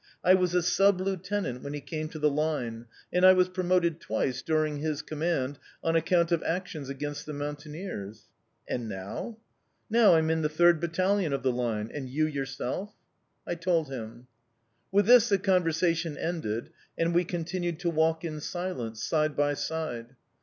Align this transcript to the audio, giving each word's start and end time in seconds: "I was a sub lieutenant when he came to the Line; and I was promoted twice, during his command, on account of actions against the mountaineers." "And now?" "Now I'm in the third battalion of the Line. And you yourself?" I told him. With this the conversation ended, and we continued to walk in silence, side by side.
"I 0.23 0.33
was 0.33 0.55
a 0.55 0.63
sub 0.63 0.99
lieutenant 0.99 1.61
when 1.61 1.75
he 1.75 1.79
came 1.79 2.09
to 2.09 2.17
the 2.17 2.31
Line; 2.31 2.87
and 3.13 3.23
I 3.23 3.33
was 3.33 3.49
promoted 3.49 3.99
twice, 3.99 4.41
during 4.41 4.77
his 4.77 5.03
command, 5.03 5.59
on 5.83 5.95
account 5.95 6.31
of 6.31 6.41
actions 6.41 6.89
against 6.89 7.27
the 7.27 7.33
mountaineers." 7.33 8.23
"And 8.67 8.89
now?" 8.89 9.37
"Now 9.91 10.15
I'm 10.15 10.31
in 10.31 10.41
the 10.41 10.49
third 10.49 10.79
battalion 10.79 11.33
of 11.33 11.43
the 11.43 11.51
Line. 11.51 11.91
And 11.93 12.09
you 12.09 12.25
yourself?" 12.25 12.95
I 13.45 13.53
told 13.53 13.89
him. 13.89 14.25
With 14.91 15.05
this 15.05 15.29
the 15.29 15.37
conversation 15.37 16.17
ended, 16.17 16.71
and 16.97 17.13
we 17.13 17.23
continued 17.23 17.77
to 17.81 17.91
walk 17.91 18.25
in 18.25 18.39
silence, 18.41 19.03
side 19.03 19.35
by 19.35 19.53
side. 19.53 20.15